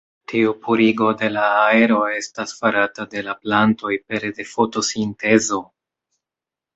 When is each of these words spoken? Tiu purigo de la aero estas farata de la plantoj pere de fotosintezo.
Tiu 0.31 0.51
purigo 0.67 1.09
de 1.17 1.27
la 1.33 1.43
aero 1.65 1.99
estas 2.19 2.53
farata 2.61 3.05
de 3.11 3.23
la 3.27 3.35
plantoj 3.43 3.91
pere 4.13 4.31
de 4.39 4.47
fotosintezo. 4.55 5.61